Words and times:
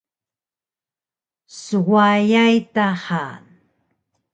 Swayay 1.63 2.57
ta 2.73 2.87
han! 3.05 3.43